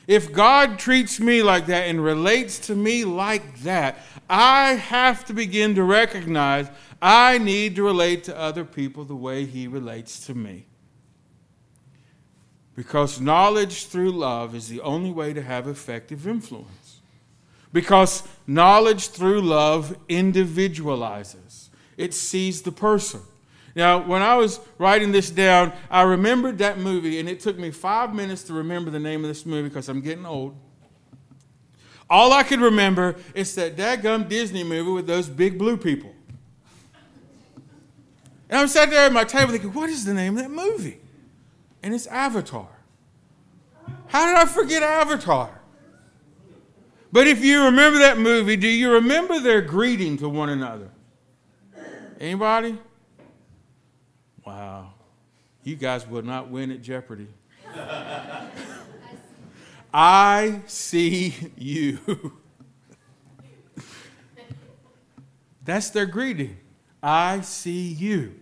if 0.06 0.32
God 0.32 0.78
treats 0.78 1.18
me 1.18 1.42
like 1.42 1.66
that 1.66 1.88
and 1.88 2.02
relates 2.02 2.58
to 2.66 2.75
me 2.75 3.04
like 3.04 3.61
that, 3.61 3.99
I 4.28 4.73
have 4.73 5.25
to 5.26 5.32
begin 5.32 5.75
to 5.76 5.84
recognize 5.84 6.68
I 7.00 7.38
need 7.38 7.76
to 7.76 7.82
relate 7.82 8.25
to 8.25 8.38
other 8.38 8.64
people 8.64 9.04
the 9.04 9.16
way 9.16 9.44
He 9.44 9.66
relates 9.66 10.26
to 10.26 10.34
me. 10.34 10.66
Because 12.75 13.20
knowledge 13.20 13.87
through 13.87 14.12
love 14.12 14.54
is 14.54 14.68
the 14.68 14.80
only 14.80 15.12
way 15.12 15.32
to 15.32 15.42
have 15.42 15.68
effective 15.68 16.26
influence. 16.26 17.00
Because 17.73 18.23
knowledge 18.46 19.08
through 19.08 19.42
love 19.42 19.96
individualizes, 20.08 21.70
it 21.96 22.14
sees 22.14 22.62
the 22.62 22.73
person. 22.73 23.20
Now, 23.75 23.99
when 23.99 24.23
I 24.23 24.37
was 24.37 24.61
writing 24.78 25.11
this 25.11 25.31
down, 25.31 25.73
I 25.90 26.02
remembered 26.02 26.59
that 26.59 26.78
movie, 26.78 27.19
and 27.19 27.28
it 27.28 27.40
took 27.40 27.59
me 27.59 27.71
five 27.71 28.14
minutes 28.14 28.45
to 28.45 28.52
remember 28.52 28.90
the 28.90 29.00
name 29.00 29.25
of 29.25 29.28
this 29.28 29.45
movie 29.45 29.69
because 29.69 29.88
I'm 29.88 30.00
getting 30.00 30.25
old. 30.25 30.57
All 32.09 32.33
I 32.33 32.43
could 32.45 32.61
remember 32.61 33.16
is 33.35 33.54
that 33.57 33.76
dadgum 33.76 34.28
Disney 34.28 34.62
movie 34.62 34.90
with 34.90 35.07
those 35.07 35.28
big 35.28 35.59
blue 35.59 35.76
people. 35.76 36.14
And 38.49 38.61
I'm 38.61 38.69
sat 38.69 38.90
there 38.90 39.07
at 39.07 39.12
my 39.12 39.25
table 39.25 39.50
thinking, 39.50 39.73
what 39.73 39.88
is 39.88 40.04
the 40.04 40.14
name 40.14 40.37
of 40.37 40.45
that 40.45 40.50
movie? 40.50 41.00
And 41.83 41.95
it's 41.95 42.07
Avatar. 42.07 42.69
How 44.07 44.26
did 44.26 44.37
I 44.37 44.45
forget 44.45 44.83
Avatar? 44.83 45.61
But 47.11 47.26
if 47.26 47.45
you 47.45 47.64
remember 47.64 47.99
that 48.00 48.19
movie, 48.19 48.57
do 48.57 48.69
you 48.69 48.93
remember 48.93 49.40
their 49.40 49.61
greeting 49.61 50.16
to 50.19 50.28
one 50.28 50.50
another? 50.50 50.90
Anybody? 52.21 52.78
Wow. 54.44 54.92
You 55.62 55.76
guys 55.76 56.06
will 56.06 56.22
not 56.22 56.50
win 56.50 56.70
at 56.70 56.82
Jeopardy. 56.82 57.28
I 59.92 60.60
see 60.66 61.34
you. 61.56 62.32
That's 65.64 65.90
their 65.90 66.06
greeting. 66.06 66.58
I 67.02 67.40
see 67.40 67.88
you. 67.88 68.34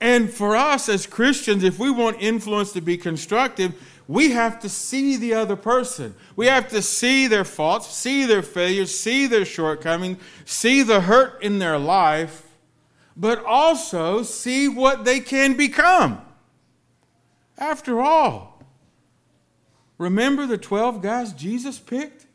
And 0.00 0.30
for 0.30 0.56
us 0.56 0.88
as 0.88 1.06
Christians, 1.06 1.62
if 1.62 1.78
we 1.78 1.90
want 1.90 2.20
influence 2.20 2.72
to 2.72 2.80
be 2.80 2.98
constructive, 2.98 3.72
we 4.08 4.32
have 4.32 4.60
to 4.60 4.68
see 4.68 5.16
the 5.16 5.32
other 5.34 5.56
person. 5.56 6.14
We 6.34 6.46
have 6.46 6.68
to 6.70 6.82
see 6.82 7.28
their 7.28 7.44
faults, 7.44 7.86
see 7.86 8.26
their 8.26 8.42
failures, 8.42 8.98
see 8.98 9.26
their 9.26 9.44
shortcomings, 9.44 10.18
see 10.44 10.82
the 10.82 11.02
hurt 11.02 11.42
in 11.42 11.60
their 11.60 11.78
life, 11.78 12.51
but 13.16 13.44
also 13.44 14.22
see 14.22 14.68
what 14.68 15.04
they 15.04 15.20
can 15.20 15.56
become. 15.56 16.20
After 17.58 18.00
all, 18.00 18.62
remember 19.98 20.46
the 20.46 20.58
12 20.58 21.02
guys 21.02 21.32
Jesus 21.32 21.78
picked? 21.78 22.26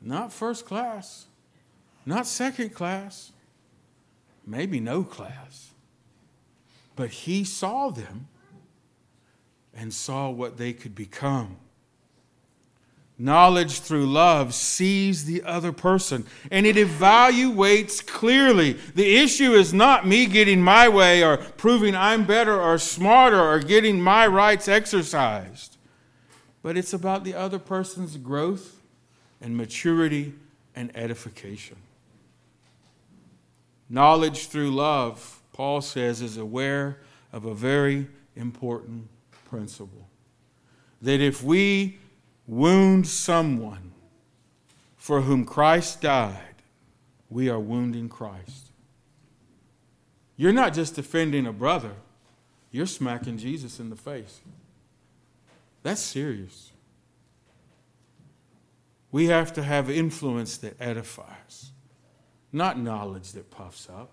Not 0.00 0.32
first 0.32 0.64
class 0.64 1.26
not 2.06 2.28
second 2.28 2.70
class, 2.70 3.32
maybe 4.46 4.78
no 4.78 5.02
class. 5.02 5.72
But 6.94 7.10
he 7.10 7.44
saw 7.44 7.90
them 7.90 8.28
and 9.74 9.92
saw 9.92 10.30
what 10.30 10.56
they 10.56 10.72
could 10.72 10.94
become. 10.94 11.56
Knowledge 13.18 13.80
through 13.80 14.06
love 14.06 14.52
sees 14.52 15.24
the 15.24 15.42
other 15.42 15.72
person 15.72 16.26
and 16.50 16.66
it 16.66 16.76
evaluates 16.76 18.06
clearly. 18.06 18.74
The 18.94 19.16
issue 19.16 19.52
is 19.52 19.72
not 19.72 20.06
me 20.06 20.26
getting 20.26 20.60
my 20.60 20.86
way 20.88 21.24
or 21.24 21.38
proving 21.38 21.94
I'm 21.94 22.26
better 22.26 22.60
or 22.60 22.76
smarter 22.76 23.40
or 23.40 23.58
getting 23.60 24.02
my 24.02 24.26
rights 24.26 24.68
exercised, 24.68 25.78
but 26.62 26.76
it's 26.76 26.92
about 26.92 27.24
the 27.24 27.32
other 27.32 27.58
person's 27.58 28.18
growth 28.18 28.82
and 29.40 29.56
maturity 29.56 30.34
and 30.74 30.94
edification. 30.94 31.76
Knowledge 33.88 34.48
through 34.48 34.72
love, 34.72 35.40
Paul 35.54 35.80
says, 35.80 36.20
is 36.20 36.36
aware 36.36 36.98
of 37.32 37.46
a 37.46 37.54
very 37.54 38.08
important 38.34 39.08
principle. 39.46 40.06
That 41.00 41.20
if 41.20 41.42
we 41.42 41.98
wound 42.46 43.06
someone 43.06 43.92
for 44.96 45.22
whom 45.22 45.44
Christ 45.44 46.00
died, 46.00 46.54
we 47.28 47.48
are 47.48 47.60
wounding 47.60 48.08
Christ. 48.08 48.70
You're 50.36 50.52
not 50.52 50.74
just 50.74 50.98
offending 50.98 51.46
a 51.46 51.52
brother, 51.52 51.94
you're 52.70 52.86
smacking 52.86 53.38
Jesus 53.38 53.80
in 53.80 53.90
the 53.90 53.96
face. 53.96 54.40
That's 55.82 56.00
serious. 56.00 56.72
We 59.12 59.26
have 59.26 59.52
to 59.54 59.62
have 59.62 59.88
influence 59.88 60.56
that 60.58 60.80
edifies 60.80 61.70
not 62.56 62.78
knowledge 62.78 63.32
that 63.32 63.50
puffs 63.50 63.88
up. 63.88 64.10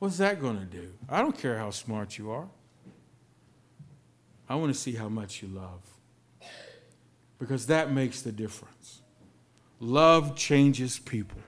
What's 0.00 0.18
that 0.18 0.40
going 0.40 0.58
to 0.58 0.64
do? 0.64 0.92
I 1.08 1.22
don't 1.22 1.36
care 1.36 1.56
how 1.56 1.70
smart 1.70 2.18
you 2.18 2.30
are. 2.32 2.48
I 4.48 4.56
want 4.56 4.74
to 4.74 4.78
see 4.78 4.92
how 4.92 5.08
much 5.08 5.42
you 5.42 5.48
love. 5.48 5.80
Because 7.42 7.66
that 7.66 7.90
makes 7.90 8.22
the 8.22 8.30
difference. 8.30 9.00
Love 9.80 10.36
changes 10.36 11.00
people. 11.00 11.40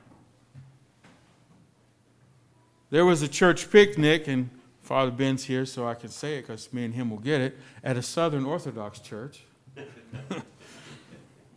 There 2.91 3.07
was 3.07 3.23
a 3.23 3.29
church 3.29 3.71
picnic, 3.71 4.27
and 4.27 4.51
Father 4.83 5.13
Ben's 5.13 5.45
here, 5.45 5.65
so 5.65 5.87
I 5.87 5.95
can 5.95 6.09
say 6.09 6.39
it 6.39 6.49
because 6.49 6.73
me 6.73 6.85
and 6.85 6.93
him 6.93 7.11
will 7.11 7.19
get 7.19 7.41
it, 7.41 7.57
at 7.85 7.97
a 7.97 8.03
Southern 8.03 8.45
Orthodox 8.45 8.99
church. 8.99 9.45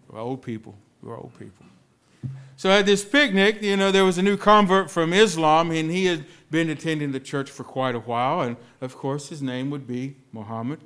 we're 0.08 0.20
old 0.20 0.44
people. 0.44 0.78
We're 1.02 1.18
old 1.18 1.34
people. 1.40 1.66
So 2.58 2.70
at 2.70 2.86
this 2.86 3.04
picnic, 3.04 3.64
you 3.64 3.76
know, 3.76 3.92
there 3.92 4.06
was 4.06 4.20
a 4.20 4.22
new 4.22 4.38
convert 4.38 4.92
from 4.92 5.14
Islam, 5.14 5.72
and 5.72 5.90
he 5.90 6.06
had 6.06 6.26
been 6.52 6.70
attending 6.70 7.12
the 7.12 7.20
church 7.20 7.50
for 7.50 7.64
quite 7.64 7.96
a 7.96 8.02
while, 8.02 8.42
and 8.42 8.56
of 8.82 8.96
course, 8.96 9.30
his 9.30 9.42
name 9.42 9.72
would 9.72 9.88
be 9.88 10.18
Muhammad. 10.32 10.82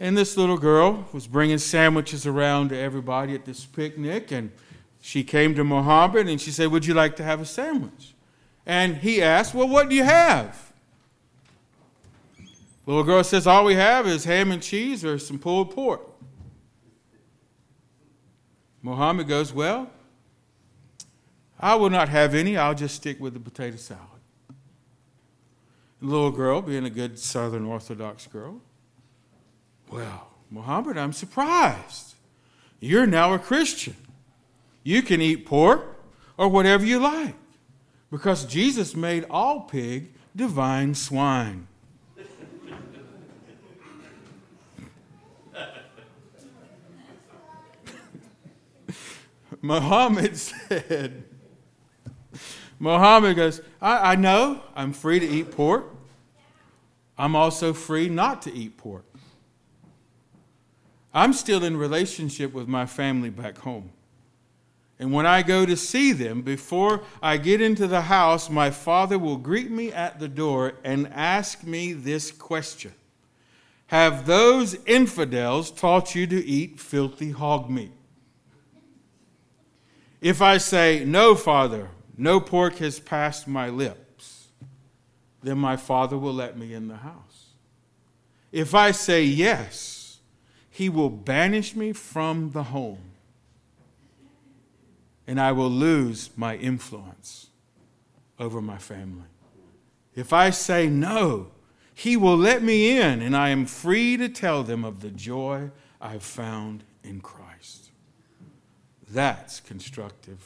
And 0.00 0.16
this 0.16 0.38
little 0.38 0.56
girl 0.56 1.06
was 1.12 1.26
bringing 1.26 1.58
sandwiches 1.58 2.26
around 2.26 2.70
to 2.70 2.76
everybody 2.76 3.34
at 3.34 3.44
this 3.44 3.66
picnic, 3.66 4.32
and 4.32 4.50
she 5.02 5.22
came 5.22 5.54
to 5.54 5.62
Muhammad 5.62 6.26
and 6.26 6.40
she 6.40 6.50
said, 6.50 6.68
Would 6.68 6.86
you 6.86 6.94
like 6.94 7.16
to 7.16 7.22
have 7.22 7.42
a 7.42 7.44
sandwich? 7.44 8.14
And 8.64 8.96
he 8.96 9.22
asked, 9.22 9.54
Well, 9.54 9.68
what 9.68 9.90
do 9.90 9.94
you 9.94 10.04
have? 10.04 10.72
The 12.38 12.46
little 12.86 13.04
girl 13.04 13.22
says, 13.22 13.46
All 13.46 13.66
we 13.66 13.74
have 13.74 14.06
is 14.06 14.24
ham 14.24 14.50
and 14.50 14.62
cheese 14.62 15.04
or 15.04 15.18
some 15.18 15.38
pulled 15.38 15.74
pork. 15.74 16.00
Muhammad 18.82 19.28
goes, 19.28 19.52
Well, 19.52 19.90
I 21.58 21.74
will 21.74 21.90
not 21.90 22.08
have 22.08 22.34
any. 22.34 22.56
I'll 22.56 22.74
just 22.74 22.94
stick 22.94 23.20
with 23.20 23.34
the 23.34 23.40
potato 23.40 23.76
salad. 23.76 24.00
The 26.00 26.06
little 26.06 26.30
girl, 26.30 26.62
being 26.62 26.86
a 26.86 26.90
good 26.90 27.18
Southern 27.18 27.66
Orthodox 27.66 28.26
girl, 28.26 28.62
well, 29.90 30.28
Muhammad, 30.50 30.96
I'm 30.96 31.12
surprised. 31.12 32.14
You're 32.80 33.06
now 33.06 33.34
a 33.34 33.38
Christian. 33.38 33.96
You 34.82 35.02
can 35.02 35.20
eat 35.20 35.44
pork 35.44 36.00
or 36.38 36.48
whatever 36.48 36.84
you 36.84 36.98
like 36.98 37.34
because 38.10 38.44
Jesus 38.44 38.96
made 38.96 39.26
all 39.28 39.60
pig 39.60 40.12
divine 40.34 40.94
swine. 40.94 41.66
Muhammad 49.62 50.36
said, 50.36 51.24
Muhammad 52.78 53.36
goes, 53.36 53.60
I, 53.80 54.12
I 54.12 54.16
know 54.16 54.62
I'm 54.74 54.94
free 54.94 55.20
to 55.20 55.26
eat 55.28 55.50
pork. 55.50 55.84
I'm 57.18 57.36
also 57.36 57.74
free 57.74 58.08
not 58.08 58.40
to 58.42 58.54
eat 58.54 58.78
pork. 58.78 59.04
I'm 61.12 61.32
still 61.32 61.64
in 61.64 61.76
relationship 61.76 62.52
with 62.52 62.68
my 62.68 62.86
family 62.86 63.30
back 63.30 63.58
home. 63.58 63.90
And 65.00 65.12
when 65.12 65.24
I 65.24 65.42
go 65.42 65.64
to 65.64 65.76
see 65.76 66.12
them, 66.12 66.42
before 66.42 67.00
I 67.22 67.38
get 67.38 67.62
into 67.62 67.86
the 67.86 68.02
house, 68.02 68.50
my 68.50 68.70
father 68.70 69.18
will 69.18 69.38
greet 69.38 69.70
me 69.70 69.90
at 69.90 70.20
the 70.20 70.28
door 70.28 70.74
and 70.84 71.08
ask 71.08 71.64
me 71.64 71.94
this 71.94 72.30
question 72.30 72.92
Have 73.86 74.26
those 74.26 74.74
infidels 74.84 75.70
taught 75.70 76.14
you 76.14 76.26
to 76.26 76.44
eat 76.44 76.78
filthy 76.78 77.30
hog 77.30 77.70
meat? 77.70 77.92
If 80.20 80.42
I 80.42 80.58
say, 80.58 81.02
No, 81.04 81.34
Father, 81.34 81.88
no 82.18 82.38
pork 82.38 82.76
has 82.76 83.00
passed 83.00 83.48
my 83.48 83.70
lips, 83.70 84.48
then 85.42 85.56
my 85.56 85.76
father 85.76 86.18
will 86.18 86.34
let 86.34 86.58
me 86.58 86.74
in 86.74 86.88
the 86.88 86.96
house. 86.96 87.54
If 88.52 88.74
I 88.74 88.90
say 88.90 89.24
yes, 89.24 89.99
he 90.80 90.88
will 90.88 91.10
banish 91.10 91.76
me 91.76 91.92
from 91.92 92.52
the 92.52 92.62
home, 92.62 93.10
and 95.26 95.38
I 95.38 95.52
will 95.52 95.68
lose 95.68 96.30
my 96.38 96.56
influence 96.56 97.48
over 98.38 98.62
my 98.62 98.78
family. 98.78 99.28
If 100.14 100.32
I 100.32 100.48
say 100.48 100.88
no, 100.88 101.48
he 101.92 102.16
will 102.16 102.38
let 102.38 102.62
me 102.62 102.98
in, 102.98 103.20
and 103.20 103.36
I 103.36 103.50
am 103.50 103.66
free 103.66 104.16
to 104.16 104.30
tell 104.30 104.62
them 104.62 104.82
of 104.82 105.00
the 105.00 105.10
joy 105.10 105.70
I've 106.00 106.22
found 106.22 106.82
in 107.04 107.20
Christ. 107.20 107.90
That's 109.10 109.60
constructive 109.60 110.42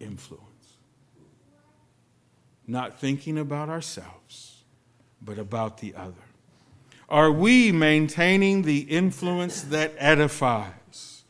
influence. 0.00 0.42
Not 2.66 2.98
thinking 2.98 3.38
about 3.38 3.68
ourselves, 3.68 4.64
but 5.22 5.38
about 5.38 5.78
the 5.78 5.94
other. 5.94 6.27
Are 7.08 7.32
we 7.32 7.72
maintaining 7.72 8.62
the 8.62 8.80
influence 8.80 9.62
that 9.62 9.94
edifies? 9.98 11.22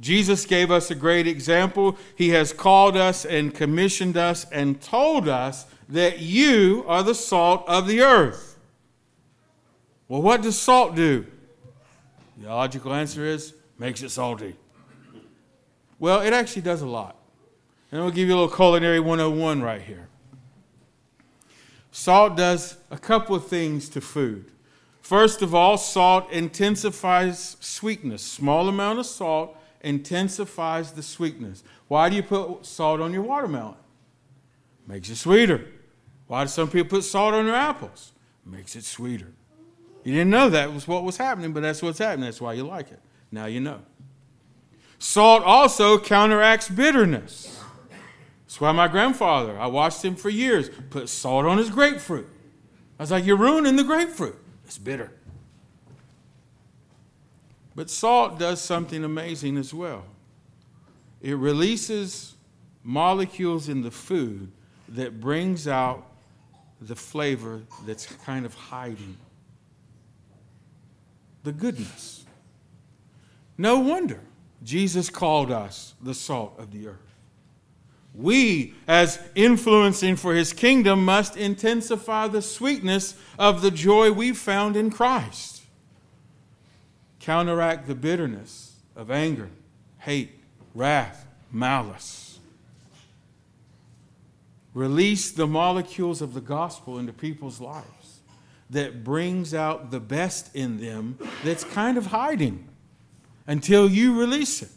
Jesus 0.00 0.44
gave 0.44 0.70
us 0.70 0.90
a 0.90 0.94
great 0.94 1.26
example. 1.26 1.96
He 2.14 2.28
has 2.30 2.52
called 2.52 2.96
us 2.96 3.24
and 3.24 3.54
commissioned 3.54 4.16
us 4.16 4.46
and 4.52 4.80
told 4.80 5.28
us 5.28 5.66
that 5.88 6.20
you 6.20 6.84
are 6.86 7.02
the 7.02 7.14
salt 7.14 7.64
of 7.66 7.88
the 7.88 8.02
earth. 8.02 8.58
Well, 10.08 10.22
what 10.22 10.42
does 10.42 10.58
salt 10.58 10.94
do? 10.94 11.26
The 12.38 12.48
logical 12.48 12.92
answer 12.92 13.24
is 13.24 13.54
makes 13.78 14.02
it 14.02 14.10
salty. 14.10 14.54
Well, 15.98 16.20
it 16.20 16.32
actually 16.32 16.62
does 16.62 16.82
a 16.82 16.86
lot. 16.86 17.16
And 17.90 18.00
I'll 18.00 18.10
give 18.10 18.28
you 18.28 18.34
a 18.34 18.38
little 18.38 18.54
culinary 18.54 19.00
101 19.00 19.62
right 19.62 19.80
here. 19.80 20.08
Salt 21.90 22.36
does 22.36 22.76
a 22.90 22.98
couple 22.98 23.34
of 23.34 23.46
things 23.46 23.88
to 23.88 24.00
food. 24.00 24.52
First 25.06 25.40
of 25.40 25.54
all, 25.54 25.78
salt 25.78 26.32
intensifies 26.32 27.56
sweetness. 27.60 28.22
Small 28.22 28.68
amount 28.68 28.98
of 28.98 29.06
salt 29.06 29.56
intensifies 29.80 30.94
the 30.94 31.02
sweetness. 31.04 31.62
Why 31.86 32.08
do 32.08 32.16
you 32.16 32.24
put 32.24 32.66
salt 32.66 33.00
on 33.00 33.12
your 33.12 33.22
watermelon? 33.22 33.76
Makes 34.84 35.10
it 35.10 35.14
sweeter. 35.14 35.64
Why 36.26 36.42
do 36.42 36.48
some 36.48 36.68
people 36.68 36.98
put 36.98 37.04
salt 37.04 37.34
on 37.34 37.46
their 37.46 37.54
apples? 37.54 38.14
Makes 38.44 38.74
it 38.74 38.82
sweeter. 38.82 39.28
You 40.02 40.12
didn't 40.12 40.30
know 40.30 40.48
that 40.48 40.72
was 40.72 40.88
what 40.88 41.04
was 41.04 41.18
happening, 41.18 41.52
but 41.52 41.60
that's 41.60 41.82
what's 41.82 42.00
happening. 42.00 42.24
That's 42.24 42.40
why 42.40 42.54
you 42.54 42.66
like 42.66 42.90
it. 42.90 42.98
Now 43.30 43.46
you 43.46 43.60
know. 43.60 43.82
Salt 44.98 45.44
also 45.44 46.00
counteracts 46.00 46.68
bitterness. 46.68 47.62
That's 48.44 48.60
why 48.60 48.72
my 48.72 48.88
grandfather, 48.88 49.56
I 49.56 49.68
watched 49.68 50.04
him 50.04 50.16
for 50.16 50.30
years, 50.30 50.68
put 50.90 51.08
salt 51.08 51.46
on 51.46 51.58
his 51.58 51.70
grapefruit. 51.70 52.26
I 52.98 53.04
was 53.04 53.12
like, 53.12 53.24
You're 53.24 53.36
ruining 53.36 53.76
the 53.76 53.84
grapefruit. 53.84 54.42
It's 54.66 54.78
bitter. 54.78 55.12
But 57.76 57.88
salt 57.88 58.38
does 58.38 58.60
something 58.60 59.04
amazing 59.04 59.58
as 59.58 59.72
well. 59.72 60.04
It 61.22 61.36
releases 61.36 62.34
molecules 62.82 63.68
in 63.68 63.82
the 63.82 63.92
food 63.92 64.50
that 64.88 65.20
brings 65.20 65.68
out 65.68 66.04
the 66.80 66.96
flavor 66.96 67.62
that's 67.86 68.06
kind 68.06 68.44
of 68.44 68.54
hiding. 68.54 69.16
The 71.44 71.52
goodness. 71.52 72.24
No 73.56 73.78
wonder 73.78 74.20
Jesus 74.64 75.10
called 75.10 75.52
us 75.52 75.94
the 76.02 76.14
salt 76.14 76.54
of 76.58 76.72
the 76.72 76.88
earth. 76.88 77.05
We, 78.16 78.72
as 78.88 79.18
influencing 79.34 80.16
for 80.16 80.34
his 80.34 80.54
kingdom, 80.54 81.04
must 81.04 81.36
intensify 81.36 82.28
the 82.28 82.40
sweetness 82.40 83.14
of 83.38 83.60
the 83.60 83.70
joy 83.70 84.10
we 84.10 84.32
found 84.32 84.74
in 84.74 84.90
Christ. 84.90 85.62
Counteract 87.20 87.86
the 87.86 87.94
bitterness 87.94 88.76
of 88.94 89.10
anger, 89.10 89.50
hate, 89.98 90.30
wrath, 90.74 91.26
malice. 91.52 92.38
Release 94.72 95.30
the 95.30 95.46
molecules 95.46 96.22
of 96.22 96.32
the 96.32 96.40
gospel 96.40 96.98
into 96.98 97.12
people's 97.12 97.60
lives 97.60 98.20
that 98.70 99.04
brings 99.04 99.52
out 99.52 99.90
the 99.90 100.00
best 100.00 100.54
in 100.54 100.80
them 100.80 101.18
that's 101.44 101.64
kind 101.64 101.98
of 101.98 102.06
hiding 102.06 102.66
until 103.46 103.88
you 103.88 104.18
release 104.18 104.62
it. 104.62 104.70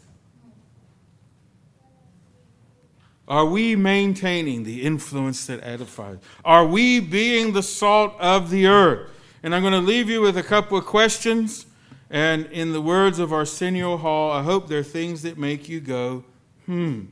Are 3.30 3.46
we 3.46 3.76
maintaining 3.76 4.64
the 4.64 4.82
influence 4.82 5.46
that 5.46 5.62
edifies? 5.62 6.18
Are 6.44 6.66
we 6.66 6.98
being 6.98 7.52
the 7.52 7.62
salt 7.62 8.14
of 8.18 8.50
the 8.50 8.66
earth? 8.66 9.08
And 9.44 9.54
I'm 9.54 9.62
going 9.62 9.72
to 9.72 9.78
leave 9.78 10.10
you 10.10 10.20
with 10.20 10.36
a 10.36 10.42
couple 10.42 10.76
of 10.76 10.84
questions. 10.84 11.66
And 12.10 12.46
in 12.46 12.72
the 12.72 12.80
words 12.80 13.20
of 13.20 13.32
Arsenio 13.32 13.96
Hall, 13.96 14.32
I 14.32 14.42
hope 14.42 14.66
they're 14.66 14.82
things 14.82 15.22
that 15.22 15.38
make 15.38 15.68
you 15.68 15.78
go, 15.78 16.24
hmm. 16.66 17.02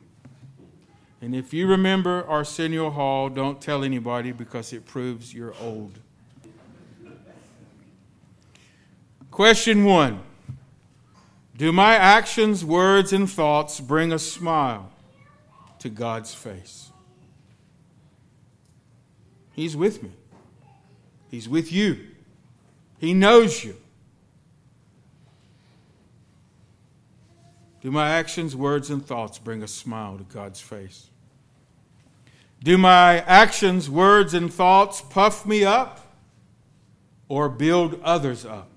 And 1.20 1.36
if 1.36 1.54
you 1.54 1.68
remember 1.68 2.24
Arsenio 2.28 2.90
Hall, 2.90 3.28
don't 3.28 3.60
tell 3.60 3.84
anybody 3.84 4.32
because 4.32 4.72
it 4.72 4.86
proves 4.86 5.32
you're 5.32 5.54
old. 5.60 5.98
Question 9.30 9.84
one 9.84 10.20
Do 11.56 11.70
my 11.70 11.94
actions, 11.94 12.64
words, 12.64 13.12
and 13.12 13.30
thoughts 13.30 13.78
bring 13.78 14.12
a 14.12 14.18
smile? 14.18 14.90
To 15.80 15.88
God's 15.88 16.34
face. 16.34 16.90
He's 19.52 19.76
with 19.76 20.02
me, 20.02 20.10
He's 21.30 21.48
with 21.48 21.72
you. 21.72 21.98
He 22.98 23.14
knows 23.14 23.62
you. 23.62 23.76
Do 27.80 27.92
my 27.92 28.10
actions, 28.10 28.56
words, 28.56 28.90
and 28.90 29.04
thoughts 29.04 29.38
bring 29.38 29.62
a 29.62 29.68
smile 29.68 30.18
to 30.18 30.24
God's 30.24 30.60
face? 30.60 31.08
Do 32.62 32.76
my 32.76 33.20
actions, 33.20 33.88
words, 33.88 34.34
and 34.34 34.52
thoughts 34.52 35.00
puff 35.00 35.46
me 35.46 35.64
up 35.64 36.00
or 37.28 37.48
build 37.48 38.00
others 38.02 38.44
up? 38.44 38.68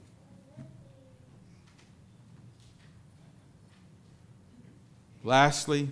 Lastly, 5.23 5.89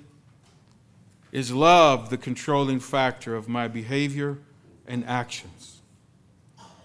is 1.32 1.52
love 1.52 2.10
the 2.10 2.18
controlling 2.18 2.80
factor 2.80 3.36
of 3.36 3.48
my 3.48 3.68
behavior 3.68 4.40
and 4.88 5.06
actions? 5.06 5.82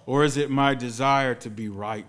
Or 0.07 0.25
is 0.25 0.37
it 0.37 0.51
my 0.51 0.75
desire 0.75 1.35
to 1.37 1.51
be 1.51 1.69
right? 1.69 2.07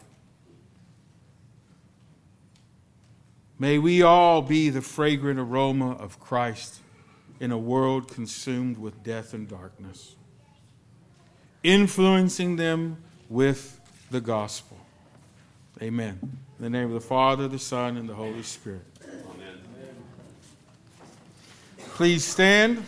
May 3.57 3.77
we 3.77 4.01
all 4.01 4.41
be 4.41 4.69
the 4.69 4.81
fragrant 4.81 5.39
aroma 5.39 5.91
of 5.93 6.19
Christ 6.19 6.81
in 7.39 7.51
a 7.51 7.57
world 7.57 8.09
consumed 8.09 8.77
with 8.77 9.01
death 9.01 9.33
and 9.33 9.47
darkness, 9.47 10.15
influencing 11.63 12.57
them 12.57 12.97
with 13.29 13.79
the 14.11 14.19
gospel. 14.19 14.77
Amen. 15.81 16.19
In 16.57 16.63
the 16.63 16.69
name 16.69 16.87
of 16.87 16.93
the 16.93 17.01
Father, 17.01 17.47
the 17.47 17.59
Son, 17.59 17.97
and 17.97 18.07
the 18.07 18.13
Holy 18.13 18.43
Spirit. 18.43 18.85
Amen. 19.03 19.61
Please 21.95 22.25
stand. 22.25 22.85